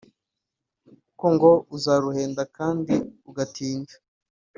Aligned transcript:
kuko 0.95 1.25
ngo 1.33 1.51
uzaruhenda 1.75 2.41
kandi 2.57 2.93
ugatinda 3.29 3.93